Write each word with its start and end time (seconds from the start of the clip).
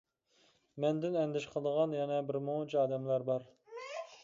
مەندىن 0.85 1.17
ئەندىشە 1.23 1.51
قىلىدىغان 1.51 1.95
يەنە 1.99 2.19
بىر 2.31 2.41
مۇنچە 2.49 2.83
ئادەملەر 2.87 3.31
بار. 3.31 3.49